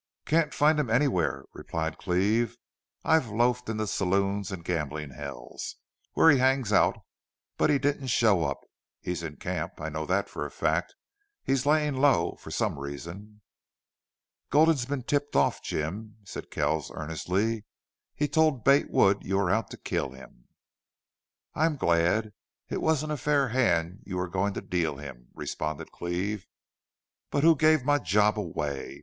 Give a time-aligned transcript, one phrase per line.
[0.25, 2.57] "Can't find him anywhere," replied Cleve.
[3.03, 5.75] "I've loafed in the saloons and gambling hells
[6.13, 6.97] where he hangs out.
[7.55, 8.61] But he didn't show up.
[8.99, 9.73] He's in camp.
[9.79, 10.95] I know that for a fact.
[11.43, 13.41] He's laying low for some reason."
[14.49, 17.65] "Gulden's been tipped off, Jim," said Kells, earnestly.
[18.15, 20.47] "He told Bate Wood you were out to kill him."
[21.53, 22.31] "I'm glad.
[22.69, 26.47] It wasn't a fair hand you were going to deal him," responded Cleve.
[27.29, 28.99] "But who gave my job away?